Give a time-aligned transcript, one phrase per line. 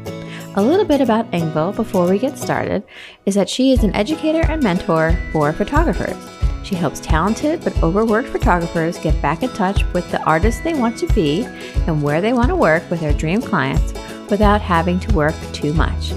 [0.57, 2.83] A little bit about Ingvild before we get started
[3.27, 6.17] is that she is an educator and mentor for photographers.
[6.65, 10.99] She helps talented but overworked photographers get back in touch with the artists they want
[10.99, 11.45] to be
[11.87, 13.93] and where they want to work with their dream clients
[14.29, 16.13] without having to work too much.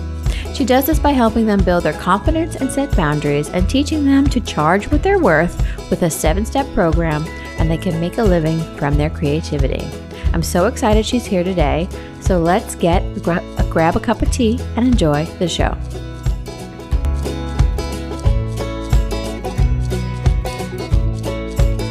[0.55, 4.25] She does this by helping them build their confidence and set boundaries and teaching them
[4.29, 5.55] to charge what they're worth
[5.91, 7.23] with a seven step program
[7.57, 9.85] and they can make a living from their creativity.
[10.33, 11.87] I'm so excited she's here today.
[12.21, 15.77] So let's get gra- grab a cup of tea and enjoy the show.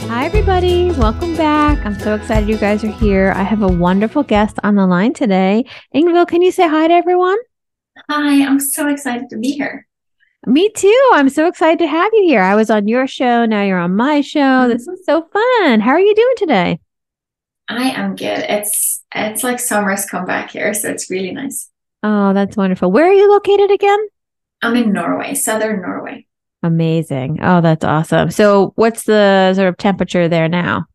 [0.09, 0.91] Hi, everybody.
[0.93, 1.85] Welcome back.
[1.85, 3.33] I'm so excited you guys are here.
[3.37, 5.65] I have a wonderful guest on the line today.
[5.95, 7.39] Ingvild, can you say hi to everyone?
[8.11, 9.87] Hi, I'm so excited to be here.
[10.47, 11.11] Me too.
[11.13, 12.41] I'm so excited to have you here.
[12.41, 13.45] I was on your show.
[13.45, 14.41] Now you're on my show.
[14.41, 14.71] Mm-hmm.
[14.71, 15.81] This is so fun.
[15.81, 16.81] How are you doing today?
[17.69, 18.45] I am good.
[18.49, 21.69] It's it's like summer's come back here, so it's really nice.
[22.05, 22.93] Oh, that's wonderful.
[22.93, 23.99] Where are you located again?
[24.63, 26.27] I'm in Norway, southern Norway.
[26.63, 27.41] Amazing.
[27.43, 28.31] Oh, that's awesome.
[28.31, 30.87] So, what's the sort of temperature there now?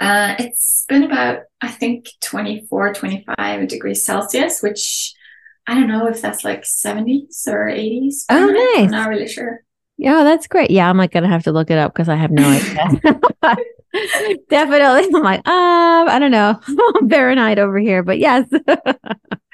[0.00, 5.12] Uh, it's been about, I think, 24, 25 degrees Celsius, which
[5.68, 8.24] I don't know if that's like 70s or 80s.
[8.30, 8.86] Oh, nice.
[8.86, 9.62] I'm not really sure.
[9.98, 10.70] Yeah, that's great.
[10.70, 13.20] Yeah, I'm like gonna have to look it up because I have no idea.
[14.48, 15.14] Definitely.
[15.14, 16.58] I'm like, um, I don't know.
[17.10, 18.48] Fahrenheit over here, but yes.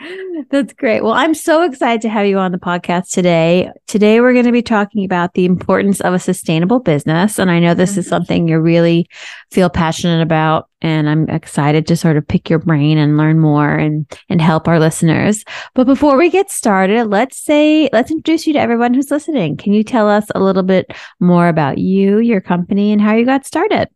[0.51, 1.03] That's great.
[1.03, 3.71] Well, I'm so excited to have you on the podcast today.
[3.87, 7.39] Today, we're going to be talking about the importance of a sustainable business.
[7.39, 8.11] And I know this is mm-hmm.
[8.11, 9.09] something you really
[9.51, 10.69] feel passionate about.
[10.83, 14.69] And I'm excited to sort of pick your brain and learn more and, and help
[14.69, 15.45] our listeners.
[15.75, 19.57] But before we get started, let's say, let's introduce you to everyone who's listening.
[19.57, 23.25] Can you tell us a little bit more about you, your company, and how you
[23.25, 23.89] got started?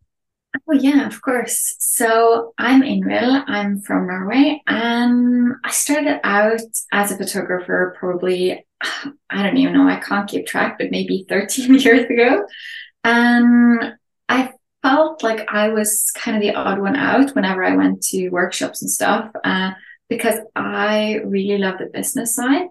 [0.55, 1.75] Oh yeah, of course.
[1.79, 3.43] So I'm Ingvild.
[3.47, 6.59] I'm from Norway, and I started out
[6.91, 8.65] as a photographer probably
[9.29, 9.87] I don't even know.
[9.87, 12.45] I can't keep track, but maybe 13 years ago,
[13.03, 13.93] and
[14.29, 14.51] I
[14.83, 18.81] felt like I was kind of the odd one out whenever I went to workshops
[18.81, 19.71] and stuff, uh,
[20.09, 22.67] because I really love the business side.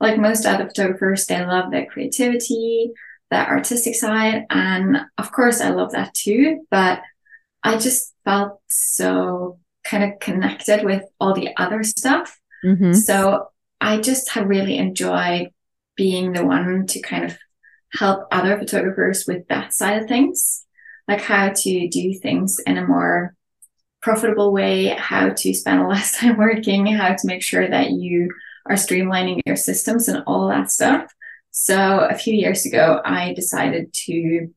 [0.00, 2.92] Like most other photographers, they love their creativity,
[3.30, 6.66] the artistic side, and of course, I love that too.
[6.70, 7.00] But
[7.62, 12.38] I just felt so kind of connected with all the other stuff.
[12.64, 12.92] Mm-hmm.
[12.92, 13.48] So
[13.80, 15.50] I just have really enjoyed
[15.96, 17.36] being the one to kind of
[17.92, 20.64] help other photographers with that side of things,
[21.08, 23.34] like how to do things in a more
[24.00, 28.30] profitable way, how to spend less time working, how to make sure that you
[28.66, 31.12] are streamlining your systems and all that stuff.
[31.50, 34.48] So a few years ago, I decided to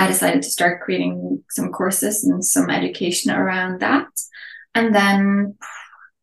[0.00, 4.08] I decided to start creating some courses and some education around that.
[4.74, 5.56] And then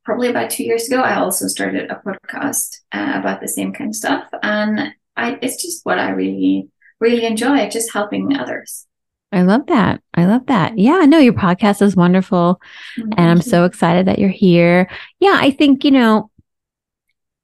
[0.03, 3.91] probably about two years ago, I also started a podcast uh, about the same kind
[3.91, 4.27] of stuff.
[4.41, 6.69] And I, it's just what I really,
[7.00, 8.88] really enjoy, just helping others.
[9.31, 10.01] I love that.
[10.15, 10.80] I love that.
[10.80, 12.59] Yeah, no, your podcast is wonderful.
[12.97, 13.12] Mm-hmm.
[13.15, 14.89] And I'm so excited that you're here.
[15.19, 16.31] Yeah, I think, you know,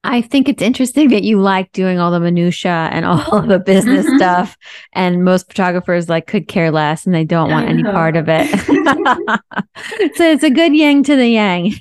[0.06, 4.06] I think it's interesting that you like doing all the minutia and all the business
[4.06, 4.18] mm-hmm.
[4.18, 4.58] stuff.
[4.94, 8.48] And most photographers like could care less and they don't want any part of it.
[10.16, 11.74] so it's a good yang to the yang.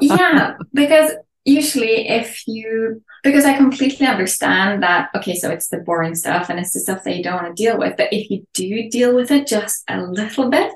[0.00, 1.12] yeah, because
[1.44, 6.58] usually if you because I completely understand that okay, so it's the boring stuff and
[6.58, 7.96] it's the stuff that you don't want to deal with.
[7.96, 10.72] But if you do deal with it just a little bit,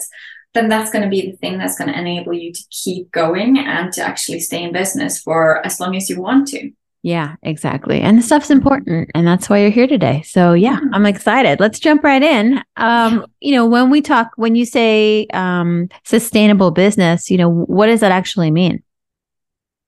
[0.54, 3.58] then that's going to be the thing that's going to enable you to keep going
[3.58, 6.72] and to actually stay in business for as long as you want to.
[7.02, 8.00] Yeah, exactly.
[8.00, 10.22] And the stuff's important and that's why you're here today.
[10.22, 10.78] So yeah.
[10.92, 11.58] I'm excited.
[11.58, 12.62] Let's jump right in.
[12.76, 17.86] Um, you know, when we talk when you say um sustainable business, you know, what
[17.86, 18.82] does that actually mean?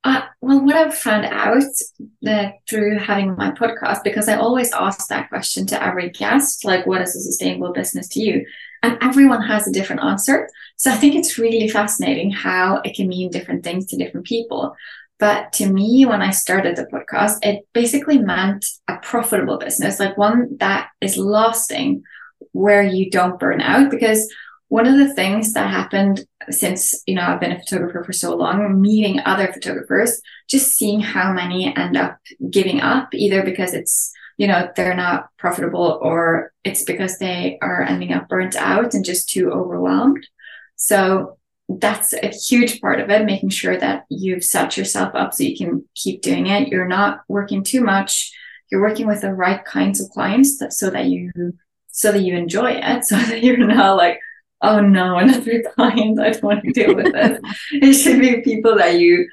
[0.04, 1.62] Uh, well, what I've found out
[2.22, 6.86] that through having my podcast, because I always ask that question to every guest, like,
[6.86, 8.44] what is a sustainable business to you?
[8.82, 10.48] And everyone has a different answer.
[10.76, 14.74] So I think it's really fascinating how it can mean different things to different people.
[15.22, 20.18] But to me, when I started the podcast, it basically meant a profitable business, like
[20.18, 22.02] one that is lasting
[22.50, 23.88] where you don't burn out.
[23.88, 24.28] Because
[24.66, 28.34] one of the things that happened since, you know, I've been a photographer for so
[28.34, 32.18] long, meeting other photographers, just seeing how many end up
[32.50, 37.84] giving up, either because it's, you know, they're not profitable or it's because they are
[37.84, 40.26] ending up burnt out and just too overwhelmed.
[40.74, 41.38] So
[41.80, 45.56] that's a huge part of it, making sure that you've set yourself up so you
[45.56, 46.68] can keep doing it.
[46.68, 48.32] You're not working too much.
[48.70, 51.30] You're working with the right kinds of clients that, so that you
[51.88, 54.18] so that you enjoy it, so that you're not like,
[54.60, 57.40] oh no, another client, I don't want to deal with this.
[57.72, 59.28] it should be people that you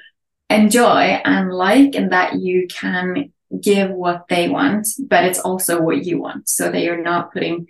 [0.48, 6.04] enjoy and like and that you can give what they want, but it's also what
[6.04, 7.66] you want, so that you're not putting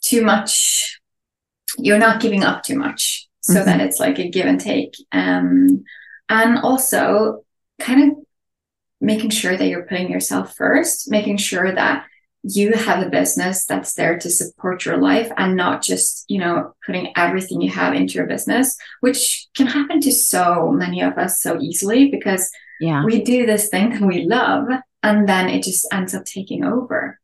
[0.00, 1.00] too much,
[1.78, 3.66] you're not giving up too much so mm-hmm.
[3.66, 4.94] that it's like a give and take.
[5.12, 5.84] Um,
[6.28, 7.44] and also
[7.80, 8.18] kind of
[9.00, 12.06] making sure that you're putting yourself first, making sure that
[12.44, 16.74] you have a business that's there to support your life and not just, you know,
[16.84, 21.40] putting everything you have into your business, which can happen to so many of us
[21.40, 22.50] so easily because
[22.80, 23.04] yeah.
[23.04, 24.66] we do this thing that we love
[25.02, 27.20] and then it just ends up taking over.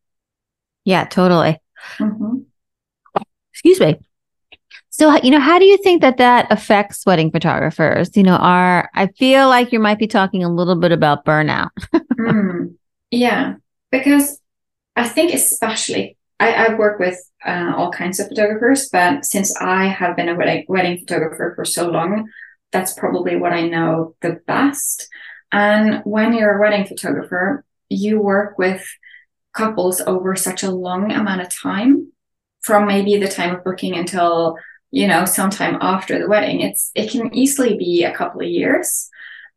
[0.85, 1.61] Yeah, totally.
[1.99, 2.39] Mm-hmm.
[3.53, 3.99] Excuse me.
[4.99, 8.17] So, you know, how do you think that that affects wedding photographers?
[8.17, 11.71] You know, are I feel like you might be talking a little bit about burnout.
[11.95, 12.75] mm,
[13.13, 13.55] yeah,
[13.93, 14.41] because
[14.97, 17.17] I think especially I, I work with
[17.47, 21.65] uh, all kinds of photographers, but since I have been a wedding, wedding photographer for
[21.65, 22.29] so long,
[22.73, 25.09] that's probably what I know the best.
[25.53, 28.85] And when you're a wedding photographer, you work with
[29.53, 32.13] couples over such a long amount of time
[32.61, 34.57] from maybe the time of booking until
[34.91, 36.61] you know, sometime after the wedding.
[36.61, 39.09] It's it can easily be a couple of years.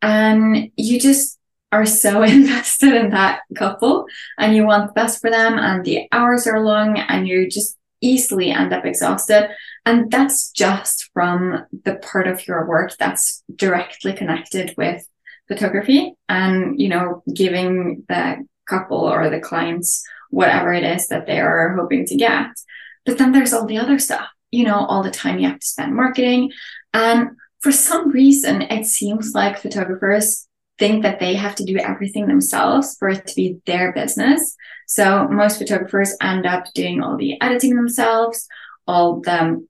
[0.01, 1.39] And you just
[1.71, 4.05] are so invested in that couple
[4.37, 7.77] and you want the best for them and the hours are long and you just
[8.01, 9.49] easily end up exhausted.
[9.85, 15.07] And that's just from the part of your work that's directly connected with
[15.47, 21.39] photography and, you know, giving the couple or the clients whatever it is that they
[21.39, 22.47] are hoping to get.
[23.05, 25.65] But then there's all the other stuff you know, all the time you have to
[25.65, 26.51] spend marketing.
[26.93, 27.31] And
[27.61, 32.95] for some reason, it seems like photographers think that they have to do everything themselves
[32.97, 34.55] for it to be their business.
[34.87, 38.47] So most photographers end up doing all the editing themselves,
[38.87, 39.65] all the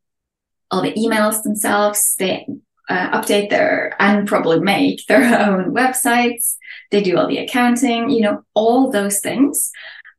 [0.71, 2.15] all the emails themselves.
[2.17, 2.47] They
[2.89, 6.55] uh, update their and probably make their own websites.
[6.91, 9.71] They do all the accounting, you know, all those things.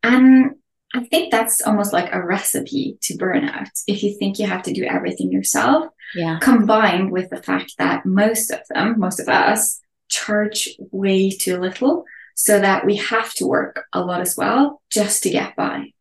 [0.03, 0.57] And
[0.95, 3.71] I think that's almost like a recipe to burnout.
[3.87, 6.39] If you think you have to do everything yourself, yeah.
[6.41, 12.05] combined with the fact that most of them, most of us, charge way too little,
[12.35, 15.93] so that we have to work a lot as well just to get by.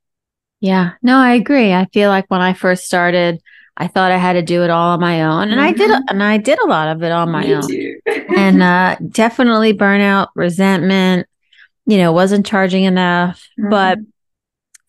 [0.59, 1.73] Yeah, no, I agree.
[1.73, 3.41] I feel like when I first started,
[3.77, 5.61] I thought I had to do it all on my own, and mm-hmm.
[5.61, 6.03] I did, mm-hmm.
[6.09, 8.01] and I did a lot of it on my Me own,
[8.37, 11.27] and uh, definitely burnout, resentment.
[11.87, 13.69] You know, wasn't charging enough, mm-hmm.
[13.69, 13.97] but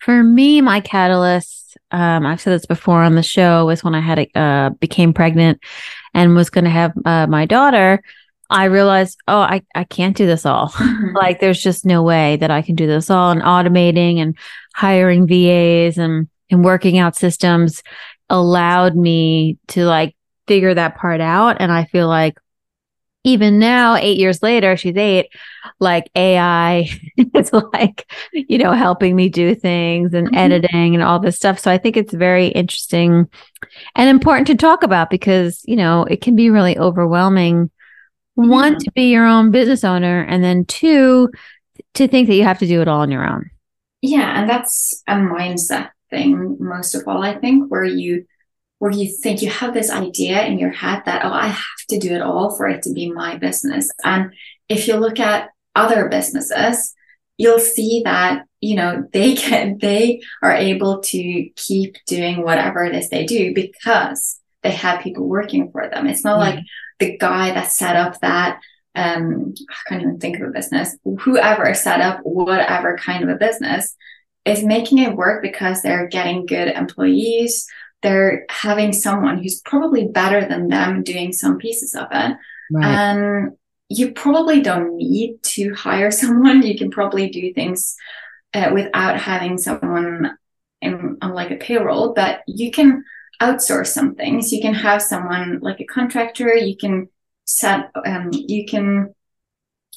[0.02, 4.00] for me, my catalyst, um, I've said this before on the show, was when I
[4.00, 5.60] had a, uh, became pregnant
[6.12, 8.02] and was going to have uh, my daughter.
[8.50, 10.70] I realized, oh, I, I can't do this all.
[10.70, 11.16] Mm-hmm.
[11.16, 13.30] like, there's just no way that I can do this all.
[13.30, 14.36] And automating and
[14.74, 17.84] hiring VAs and, and working out systems
[18.28, 20.16] allowed me to like
[20.48, 21.58] figure that part out.
[21.60, 22.38] And I feel like
[23.24, 25.28] even now, eight years later, she's eight,
[25.78, 26.88] like AI
[27.34, 30.36] is like, you know, helping me do things and mm-hmm.
[30.36, 31.58] editing and all this stuff.
[31.58, 33.28] So I think it's very interesting
[33.94, 37.70] and important to talk about because, you know, it can be really overwhelming.
[38.34, 41.30] One, to be your own business owner, and then two,
[41.94, 43.50] to think that you have to do it all on your own.
[44.00, 48.24] Yeah, and that's a mindset thing most of all, I think, where you
[48.82, 52.00] where you think you have this idea in your head that, oh, I have to
[52.00, 53.88] do it all for it to be my business.
[54.02, 54.34] And
[54.68, 56.92] if you look at other businesses,
[57.36, 62.96] you'll see that, you know, they can, they are able to keep doing whatever it
[62.96, 66.08] is they do because they have people working for them.
[66.08, 66.56] It's not mm-hmm.
[66.56, 66.64] like
[66.98, 68.60] the guy that set up that
[68.96, 73.38] um I can't even think of a business, whoever set up whatever kind of a
[73.38, 73.96] business
[74.44, 77.64] is making it work because they're getting good employees
[78.02, 82.36] they're having someone who's probably better than them doing some pieces of it.
[82.70, 82.84] Right.
[82.84, 83.52] And
[83.88, 86.62] you probably don't need to hire someone.
[86.62, 87.96] You can probably do things
[88.54, 90.36] uh, without having someone
[90.80, 93.04] in, on like a payroll, but you can
[93.40, 94.52] outsource some things.
[94.52, 96.54] You can have someone like a contractor.
[96.54, 97.08] You can
[97.44, 99.14] set, um, you can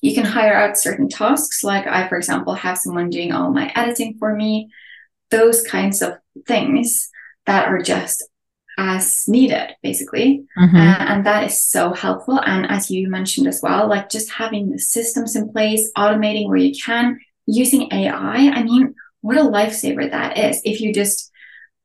[0.01, 1.63] you can hire out certain tasks.
[1.63, 4.69] Like I, for example, have someone doing all my editing for me.
[5.31, 6.13] Those kinds of
[6.45, 7.09] things
[7.45, 8.27] that are just
[8.77, 10.45] as needed basically.
[10.57, 10.75] Mm-hmm.
[10.75, 12.39] uh, and that is so helpful.
[12.41, 16.57] And as you mentioned as well like just having the systems in place automating where
[16.57, 20.61] you can using ai i mean what a lifesaver that is.
[20.63, 21.31] If you just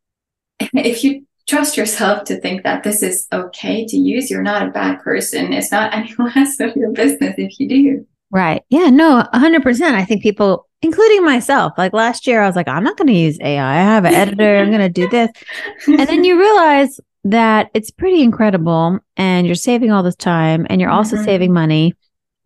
[0.61, 4.71] if you trust yourself to think that this is okay to use you're not a
[4.71, 5.52] bad person.
[5.52, 8.07] It's not any less of your business if you do.
[8.31, 8.62] Right.
[8.69, 11.75] Yeah no 100% i think people including myself.
[11.76, 13.80] Like last year, I was like, I'm not going to use AI.
[13.80, 14.58] I have an editor.
[14.58, 15.30] I'm going to do this.
[15.87, 20.80] And then you realize that it's pretty incredible and you're saving all this time and
[20.80, 21.25] you're also mm-hmm.
[21.25, 21.94] saving money.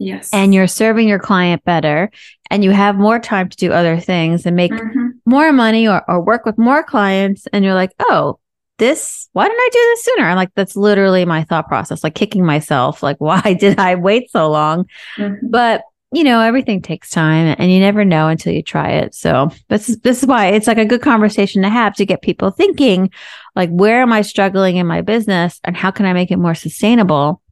[0.01, 0.31] Yes.
[0.33, 2.11] And you're serving your client better
[2.51, 5.11] and you have more time to do other things and make mm-hmm.
[5.25, 7.47] more money or, or work with more clients.
[7.53, 8.41] And you're like, oh,
[8.79, 10.25] this, why didn't I do this sooner?
[10.25, 13.03] I'm like, that's literally my thought process, like kicking myself.
[13.03, 14.87] Like, why did I wait so long?
[15.17, 15.47] Mm-hmm.
[15.51, 15.83] But
[16.15, 19.15] you know, everything takes time and you never know until you try it.
[19.15, 22.23] So this is this is why it's like a good conversation to have to get
[22.23, 23.11] people thinking
[23.57, 26.55] like where am I struggling in my business and how can I make it more
[26.55, 27.43] sustainable?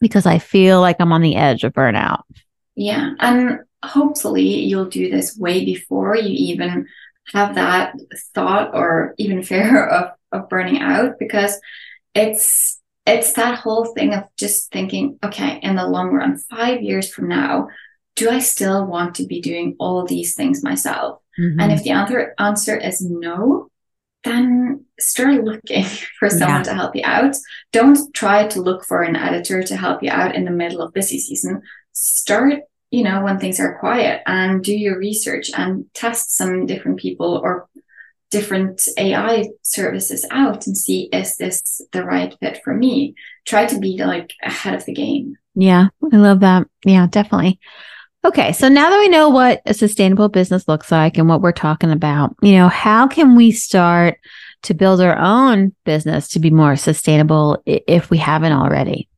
[0.00, 2.22] Because I feel like I'm on the edge of burnout.
[2.74, 3.14] Yeah.
[3.18, 6.86] And hopefully you'll do this way before you even
[7.32, 7.94] have that
[8.34, 11.58] thought or even fear of, of burning out because
[12.14, 17.12] it's it's that whole thing of just thinking, okay, in the long run, five years
[17.12, 17.68] from now,
[18.16, 21.20] do I still want to be doing all these things myself?
[21.38, 21.60] Mm-hmm.
[21.60, 23.68] And if the answer answer is no,
[24.24, 25.84] then start looking
[26.18, 26.62] for someone yeah.
[26.64, 27.36] to help you out.
[27.72, 30.92] Don't try to look for an editor to help you out in the middle of
[30.92, 31.62] busy season.
[31.92, 36.98] Start, you know, when things are quiet and do your research and test some different
[36.98, 37.68] people or
[38.30, 43.14] different AI services out and see is this the right fit for me?
[43.44, 45.36] Try to be like ahead of the game.
[45.54, 46.66] Yeah, I love that.
[46.84, 47.60] Yeah, definitely.
[48.24, 51.50] Okay, so now that we know what a sustainable business looks like and what we're
[51.50, 54.18] talking about, you know, how can we start
[54.62, 59.08] to build our own business to be more sustainable if we haven't already?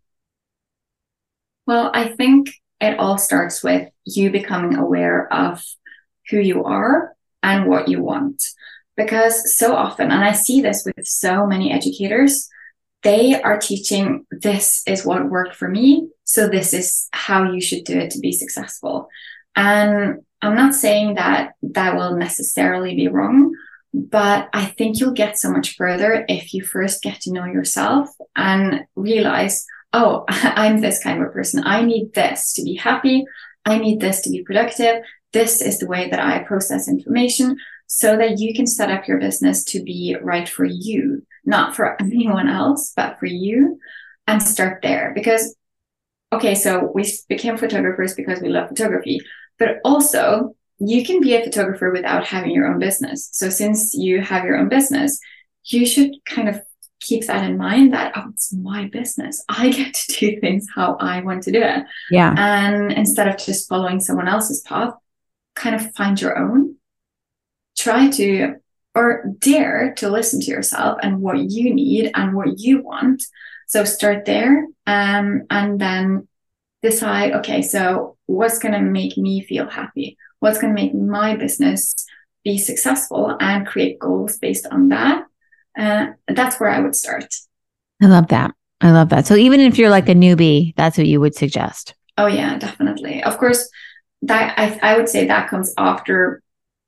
[1.67, 2.49] Well, I think
[2.81, 5.63] it all starts with you becoming aware of
[6.31, 8.43] who you are and what you want.
[8.97, 12.49] Because so often, and I see this with so many educators,
[13.05, 16.09] they are teaching this is what worked for me.
[16.25, 19.09] So this is how you should do it to be successful.
[19.55, 23.55] And I'm not saying that that will necessarily be wrong,
[23.93, 28.09] but I think you'll get so much further if you first get to know yourself
[28.35, 31.63] and realize, oh, I'm this kind of a person.
[31.65, 33.25] I need this to be happy.
[33.67, 35.03] I need this to be productive.
[35.35, 39.21] This is the way that I process information so that you can set up your
[39.21, 43.79] business to be right for you not for anyone else, but for you,
[44.27, 45.13] and start there.
[45.15, 45.55] Because,
[46.33, 49.21] okay, so we became photographers because we love photography,
[49.59, 53.29] but also you can be a photographer without having your own business.
[53.33, 55.21] So since you have your own business,
[55.65, 56.63] you should kind of
[57.01, 60.97] keep that in mind that oh it's my business i get to do things how
[61.01, 64.95] i want to do it yeah and instead of just following someone else's path
[65.55, 66.77] kind of find your own
[67.77, 68.55] try to
[68.95, 73.25] or dare to listen to yourself and what you need and what you want.
[73.67, 76.29] So start there um, and then
[76.83, 80.17] decide okay, so what's going to make me feel happy?
[80.41, 81.95] What's going to make my business
[82.45, 85.25] be successful and create goals based on that?
[85.77, 87.35] Uh, that's where I would start.
[88.03, 88.55] I love that.
[88.81, 89.27] I love that.
[89.27, 91.95] So even if you're like a newbie, that's what you would suggest.
[92.19, 93.23] Oh yeah, definitely.
[93.23, 93.69] Of course,
[94.23, 96.43] that I, I would say that comes after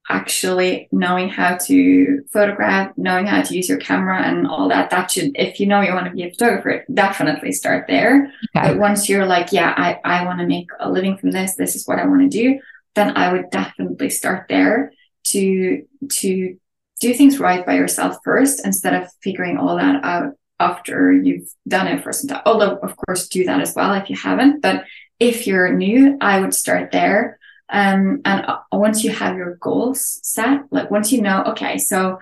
[0.08, 5.10] actually knowing how to photograph, knowing how to use your camera and all that, that
[5.10, 8.32] should, if you know you want to be a photographer, definitely start there.
[8.56, 8.68] Okay.
[8.68, 11.74] But once you're like, yeah, I, I want to make a living from this, this
[11.74, 12.60] is what I want to do,
[12.94, 14.92] then I would definitely start there
[15.24, 16.56] to to
[17.00, 21.86] do things right by yourself first instead of figuring all that out after you've done
[21.86, 22.42] it for some time.
[22.46, 24.62] Although, of course, do that as well if you haven't.
[24.62, 24.84] But
[25.20, 27.38] if you're new, I would start there.
[27.68, 32.18] Um, and uh, once you have your goals set, like once you know, okay, so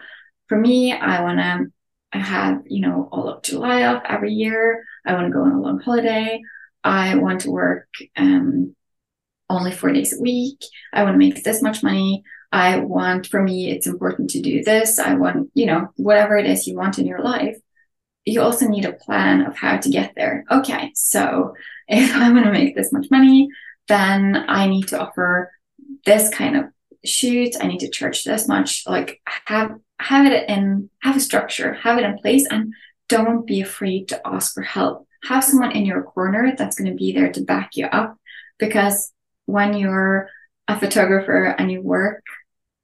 [0.49, 4.85] for me, I want to have, you know, all of July off every year.
[5.05, 6.43] I want to go on a long holiday.
[6.83, 8.75] I want to work um,
[9.49, 10.63] only four days a week.
[10.93, 12.23] I want to make this much money.
[12.53, 14.99] I want, for me, it's important to do this.
[14.99, 17.57] I want, you know, whatever it is you want in your life.
[18.25, 20.45] You also need a plan of how to get there.
[20.51, 21.55] Okay, so
[21.89, 23.49] if I want to make this much money,
[23.89, 25.51] then I need to offer
[26.05, 26.65] this kind of
[27.05, 27.55] shoot.
[27.61, 28.85] I need to charge this much.
[28.87, 32.73] Like have have it in have a structure, have it in place, and
[33.09, 35.07] don't be afraid to ask for help.
[35.25, 38.19] Have someone in your corner that's going to be there to back you up
[38.59, 39.13] because
[39.47, 40.29] when you're
[40.69, 42.23] a photographer and you work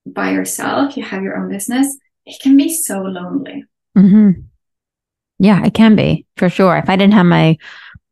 [0.07, 3.65] by yourself, you have your own business, it can be so lonely.
[3.97, 4.43] Mm-hmm.
[5.39, 6.77] Yeah, it can be for sure.
[6.77, 7.57] If I didn't have my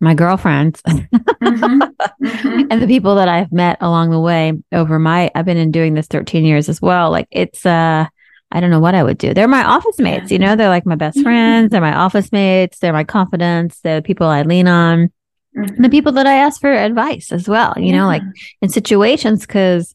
[0.01, 1.83] my girlfriends mm-hmm.
[2.23, 2.63] Mm-hmm.
[2.71, 5.95] and the people that I've met along the way over my I've been in doing
[5.95, 7.11] this 13 years as well.
[7.11, 8.07] Like it's uh
[8.51, 9.35] I don't know what I would do.
[9.35, 11.25] They're my office mates, you know, they're like my best mm-hmm.
[11.25, 15.13] friends, they're my office mates, they're my confidants, they're the people I lean on.
[15.57, 15.83] Mm-hmm.
[15.83, 17.99] the people that I ask for advice as well, you yeah.
[17.99, 18.23] know, like
[18.61, 19.95] in situations because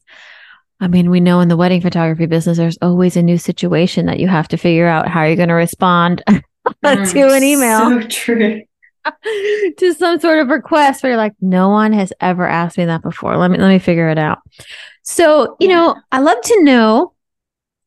[0.80, 4.18] I mean, we know in the wedding photography business, there's always a new situation that
[4.18, 6.42] you have to figure out how you're going to respond mm,
[7.12, 8.02] to an email.
[8.02, 8.62] So true.
[9.78, 13.02] to some sort of request where you're like, no one has ever asked me that
[13.02, 13.36] before.
[13.36, 14.38] Let me let me figure it out.
[15.02, 15.76] So, you yeah.
[15.76, 17.14] know, I love to know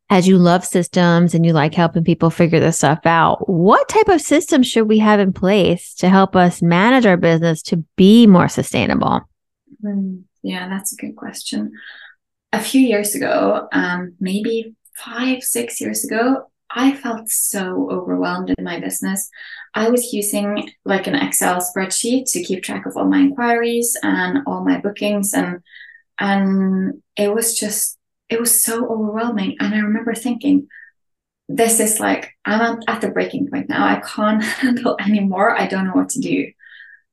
[0.09, 4.07] as you love systems and you like helping people figure this stuff out, what type
[4.07, 8.25] of systems should we have in place to help us manage our business to be
[8.25, 9.21] more sustainable?
[9.83, 11.73] Mm, yeah, that's a good question.
[12.53, 18.63] A few years ago, um, maybe five, six years ago, I felt so overwhelmed in
[18.63, 19.29] my business.
[19.73, 24.39] I was using like an Excel spreadsheet to keep track of all my inquiries and
[24.45, 25.61] all my bookings and
[26.19, 27.97] and it was just
[28.29, 29.55] it was so overwhelming.
[29.59, 30.67] And I remember thinking,
[31.47, 33.85] this is like, I'm at the breaking point now.
[33.85, 35.57] I can't handle anymore.
[35.57, 36.51] I don't know what to do.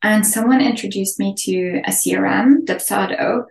[0.03, 3.45] And someone introduced me to a CRM, Dubsado.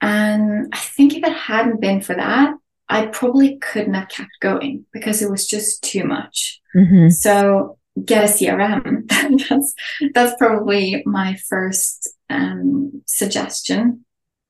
[0.00, 2.54] And I think if it hadn't been for that,
[2.92, 6.60] I probably couldn't have kept going because it was just too much.
[6.74, 7.08] Mm-hmm.
[7.10, 9.08] So get a CRM.
[9.48, 9.74] that's
[10.14, 14.04] that's probably my first um, suggestion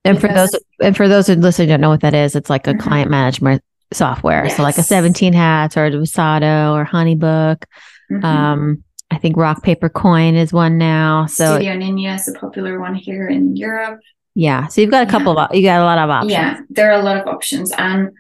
[0.05, 2.67] and for those and for those who listen don't know what that is, it's like
[2.67, 2.81] a mm-hmm.
[2.81, 4.45] client management software.
[4.45, 4.57] Yes.
[4.57, 7.65] So like a 17 hats or a Dubsado or Honeybook.
[8.11, 8.25] Mm-hmm.
[8.25, 11.27] Um, I think Rock Paper Coin is one now.
[11.27, 14.01] So Studio Ninja is a popular one here in Europe.
[14.35, 14.67] Yeah.
[14.69, 15.45] So you've got a couple yeah.
[15.45, 16.33] of you got a lot of options.
[16.33, 18.11] Yeah, there are a lot of options and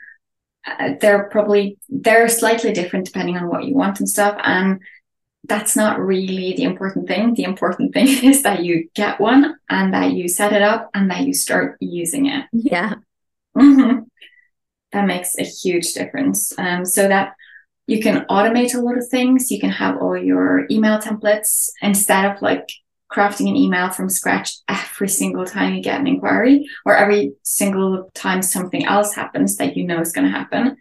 [0.66, 4.80] uh, they're probably they're slightly different depending on what you want and stuff and
[5.44, 7.34] that's not really the important thing.
[7.34, 11.10] The important thing is that you get one and that you set it up and
[11.10, 12.46] that you start using it.
[12.52, 12.94] Yeah.
[13.56, 14.00] Mm-hmm.
[14.92, 16.56] That makes a huge difference.
[16.58, 17.34] Um, so that
[17.86, 19.50] you can automate a lot of things.
[19.50, 22.68] You can have all your email templates instead of like
[23.12, 28.10] crafting an email from scratch every single time you get an inquiry or every single
[28.14, 30.76] time something else happens that you know is going to happen.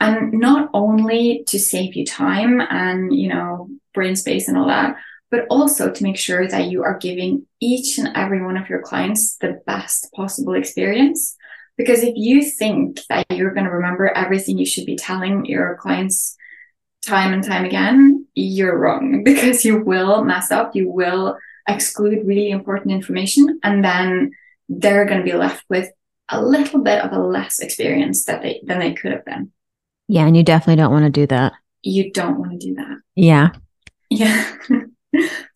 [0.00, 4.96] And not only to save you time and you know brain space and all that
[5.30, 8.80] but also to make sure that you are giving each and every one of your
[8.80, 11.36] clients the best possible experience.
[11.76, 15.76] Because if you think that you're going to remember everything you should be telling your
[15.76, 16.36] clients
[17.06, 21.36] time and time again you're wrong because you will mess up you will
[21.68, 24.32] exclude really important information and then
[24.68, 25.90] they're going to be left with
[26.28, 29.52] a little bit of a less experience that they than they could have been
[30.08, 31.52] yeah, and you definitely don't want to do that.
[31.82, 32.98] You don't want to do that.
[33.14, 33.50] Yeah.
[34.08, 34.52] Yeah.
[34.72, 34.80] uh,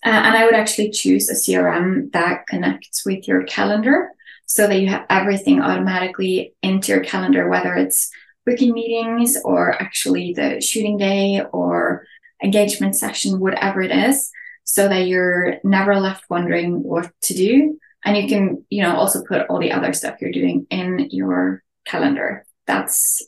[0.03, 4.11] and I would actually choose a CRM that connects with your calendar
[4.47, 8.11] so that you have everything automatically into your calendar, whether it's
[8.45, 12.07] booking meetings or actually the shooting day or
[12.43, 14.33] engagement session, whatever it is,
[14.65, 17.79] so that you're never left wondering what to do.
[18.05, 21.63] And you can, you know, also put all the other stuff you're doing in your
[21.85, 22.47] calendar.
[22.67, 23.27] That's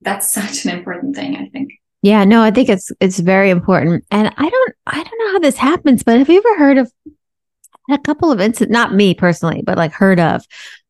[0.00, 1.72] that's such an important thing, I think.
[2.02, 4.04] Yeah, no, I think it's it's very important.
[4.10, 6.92] And I don't I don't know how this happens, but have you ever heard of
[7.90, 10.44] a couple of incidents, not me personally, but like heard of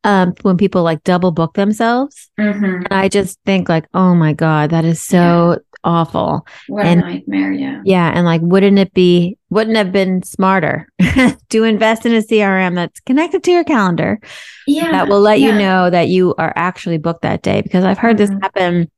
[0.05, 2.31] um when people like double book themselves?
[2.39, 2.65] Mm-hmm.
[2.65, 5.61] And I just think like, oh my God, that is so.
[5.89, 6.47] Awful.
[6.69, 7.51] What And- a nightmare.
[7.53, 7.81] Yeah.
[7.85, 8.13] Yeah.
[8.15, 10.87] And like, wouldn't it be, wouldn't have been smarter
[11.49, 14.21] to invest in a CRM that's connected to your calendar
[14.67, 14.93] Yeah.
[14.93, 17.63] that will let you know that you are actually booked that day?
[17.63, 18.43] Because I've heard this Mhm.
[18.43, 18.91] happen.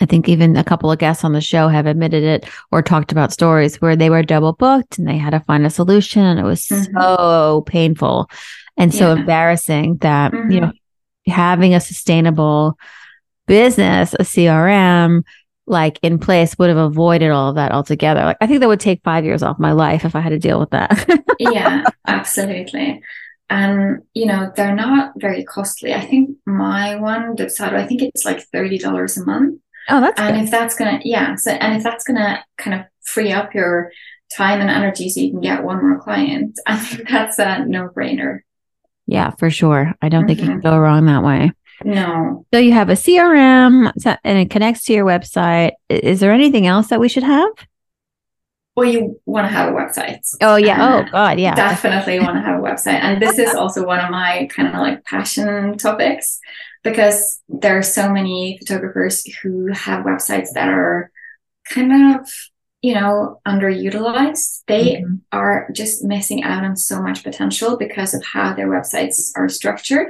[0.00, 3.12] I think even a couple of guests on the show have admitted it or talked
[3.12, 6.40] about stories where they were double booked and they had to find a solution and
[6.40, 6.86] it was Mhm.
[7.00, 8.28] so painful
[8.76, 9.20] and so Yeah.
[9.20, 10.60] embarrassing that, you Mhm.
[10.62, 10.72] know,
[11.28, 12.76] having a sustainable
[13.46, 15.22] business, a CRM,
[15.66, 18.22] like in place would have avoided all of that altogether.
[18.24, 20.38] Like I think that would take five years off my life if I had to
[20.38, 21.24] deal with that.
[21.38, 23.02] yeah, absolutely.
[23.50, 25.94] And you know, they're not very costly.
[25.94, 29.60] I think my one, Dubsado, I think it's like thirty dollars a month.
[29.90, 30.44] oh, that's And good.
[30.44, 33.90] if that's gonna, yeah, so and if that's gonna kind of free up your
[34.36, 38.40] time and energy so you can get one more client, I think that's a no-brainer.
[39.06, 39.92] Yeah, for sure.
[40.00, 40.62] I don't think you can Mhm.
[40.62, 41.52] go wrong that way.
[41.82, 42.46] No.
[42.52, 43.90] So you have a CRM
[44.24, 45.72] and it connects to your website.
[45.88, 47.50] Is there anything else that we should have?
[48.76, 50.20] Well, you want to have a website.
[50.40, 50.84] Oh yeah.
[50.84, 51.54] Uh, oh god, yeah.
[51.54, 54.74] definitely want to have a website and this is also one of my kind of
[54.74, 56.40] like passion topics
[56.82, 61.10] because there are so many photographers who have websites that are
[61.68, 62.28] kind of
[62.82, 65.20] you know underutilized they Mhm.
[65.32, 70.08] are just missing out on so much potential because of how their websites are structured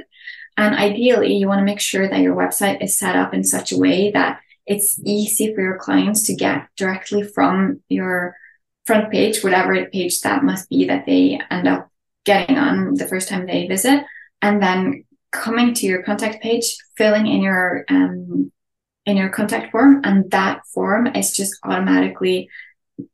[0.57, 3.71] and ideally you want to make sure that your website is set up in such
[3.71, 8.35] a way that it's easy for your clients to get directly from your
[8.85, 11.89] front page, whatever page that must be that they end up
[12.23, 14.03] getting on the first time they visit,
[14.41, 18.51] and then coming to your contact page, filling in your um,
[19.05, 22.49] in your contact form, and that form is just automatically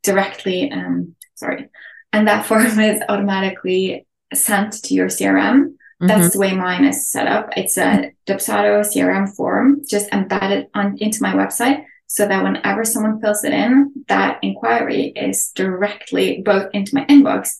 [0.02, 1.68] directly um, sorry,
[2.12, 5.74] and that form is automatically sent to your CRM.
[6.02, 6.08] Mhm.
[6.08, 7.50] That's the way mine is set up.
[7.56, 13.20] It's a Dubsado CRM form just embedded on into my website so that whenever someone
[13.20, 17.50] fills it in, that inquiry is directly both into my inbox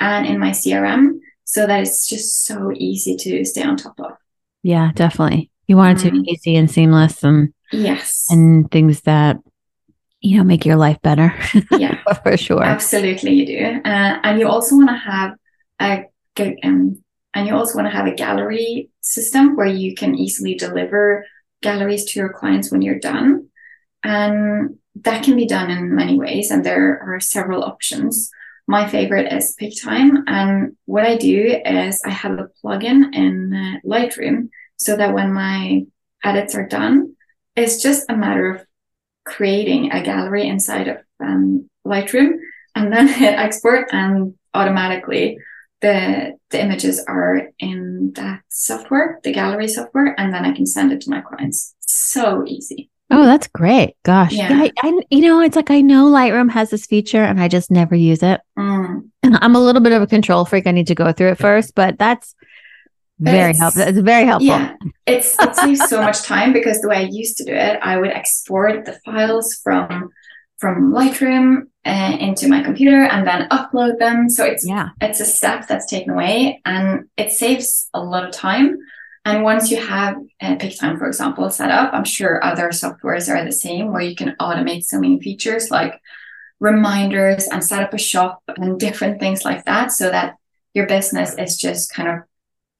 [0.00, 4.12] and in my CRM so that it's just so easy to stay on top of.
[4.62, 5.50] yeah, definitely.
[5.66, 6.26] You want it to be Mhm.
[6.28, 8.26] easy and seamless and Yes.
[8.30, 9.38] and things that
[10.20, 11.34] you know make your life better.
[11.72, 11.96] yeah.
[12.22, 12.62] for sure.
[12.62, 15.34] Absolutely, you do, uh, and you also want to have
[15.80, 17.02] a good, um,
[17.38, 21.24] and you also want to have a gallery system where you can easily deliver
[21.62, 23.46] galleries to your clients when you're done,
[24.02, 28.28] and that can be done in many ways, and there are several options.
[28.66, 34.48] My favorite is Pic-Time, and what I do is I have a plugin in Lightroom
[34.76, 35.86] so that when my
[36.24, 37.14] edits are done,
[37.54, 38.66] it's just a matter of
[39.24, 42.38] creating a gallery inside of um, Lightroom
[42.74, 45.38] and then hit export and automatically
[45.80, 50.92] the the images are in that software, the gallery software, and then I can send
[50.92, 51.74] it to my clients.
[51.80, 52.90] So easy.
[53.10, 53.94] Oh, that's great.
[54.02, 54.32] Gosh.
[54.32, 54.50] Yeah.
[54.50, 54.62] Yeah.
[54.64, 57.70] I, I, you know, it's like I know Lightroom has this feature and I just
[57.70, 58.40] never use it.
[58.58, 59.08] Mm.
[59.22, 60.66] And I'm a little bit of a control freak.
[60.66, 62.34] I need to go through it first, but that's
[63.18, 63.82] very It's- helpful.
[63.82, 64.48] It's very helpful.
[64.48, 64.74] Yeah,
[65.06, 67.96] it's it saves so much time because the way I used to do it, I
[67.96, 70.10] would export the files from
[70.58, 74.28] from Lightroom uh, into my computer and then upload them.
[74.28, 74.88] So it's Yeah.
[75.00, 78.76] it's a step that's taken away and it saves a lot of time.
[79.24, 83.44] And once you have uh, Pic-Time, for example, set up, I'm sure other softwares are
[83.44, 86.00] the same where you can automate so many features like
[86.60, 90.36] reminders and set up a shop and different things like that so that
[90.74, 92.16] your business is just kind of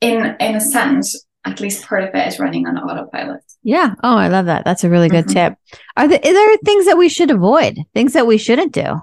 [0.00, 3.94] in in a sense at least part of it is running on autopilot Yeah.
[4.02, 4.64] Oh, I love that.
[4.64, 5.32] That's a really good Mhm.
[5.32, 5.54] tip.
[5.96, 7.78] Are there, are there things that we should avoid?
[7.94, 9.00] Things that we shouldn't do?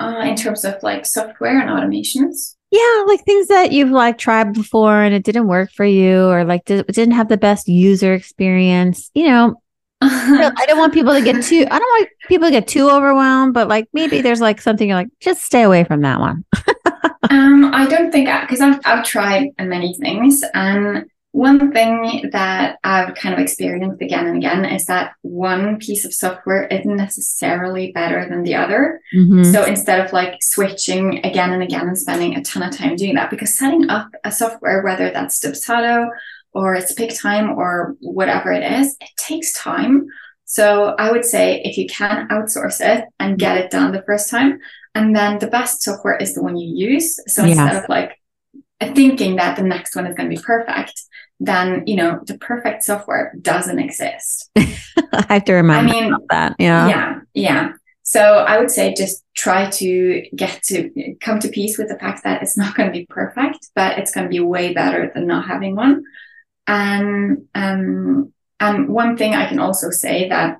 [0.00, 4.54] uh, in terms of like software and automations Yeah, like things that you've like tried
[4.54, 8.14] before and it didn't work for you, or like did, didn't have the best user
[8.14, 9.10] experience.
[9.12, 9.54] You know,
[10.02, 11.66] I don't want people to get too.
[11.70, 14.96] I don't want people to get too overwhelmed, but like maybe there's like something you're
[14.96, 16.44] like just stay away from that one.
[17.30, 23.14] Um, I don't think because I've I've tried many things, and one thing that I've
[23.14, 28.28] kind of experienced again and again is that one piece of software isn't necessarily better
[28.28, 29.00] than the other.
[29.14, 29.52] Mhm.
[29.52, 33.14] So instead of like switching again and again and spending a ton of time doing
[33.14, 36.08] that, because setting up a software, whether that's Dubsado
[36.52, 40.06] or it's Pic-Time or whatever it is, it takes time.
[40.44, 44.30] So I would say if you can outsource it and get it done the first
[44.30, 44.58] time,
[44.94, 47.20] and then the best software is the one you use.
[47.28, 47.50] So Yeah.
[47.50, 48.16] instead of like
[48.94, 51.02] thinking that the next one is going to be perfect,
[51.38, 54.50] then you know the perfect software doesn't exist.
[54.56, 56.56] I have to remind I mean, that.
[56.58, 56.88] Yeah.
[56.88, 61.88] yeah yeah so i would say just try to get to come to peace with
[61.88, 64.72] the fact that it's not going to be perfect but it's going to be way
[64.74, 66.02] better than not having one
[66.70, 70.58] and um and one thing i can also say that